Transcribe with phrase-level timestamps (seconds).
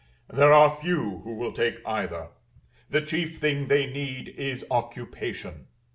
[0.33, 2.29] There are few who will take either:
[2.89, 5.67] the chief thing they need is occupation.